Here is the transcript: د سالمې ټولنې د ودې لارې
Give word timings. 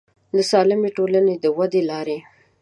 د 0.35 0.37
سالمې 0.51 0.89
ټولنې 0.97 1.35
د 1.43 1.45
ودې 1.57 1.81
لارې 1.91 2.17